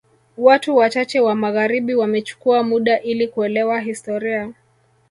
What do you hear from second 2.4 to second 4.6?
muda ili kuelewa historia